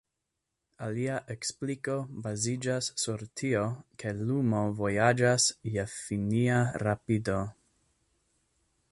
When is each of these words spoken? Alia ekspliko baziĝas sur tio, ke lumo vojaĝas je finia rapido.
Alia 0.85 1.15
ekspliko 1.33 1.97
baziĝas 2.27 2.87
sur 3.01 3.23
tio, 3.41 3.61
ke 4.03 4.13
lumo 4.21 4.61
vojaĝas 4.79 5.45
je 5.75 5.83
finia 5.97 6.57
rapido. 6.87 7.37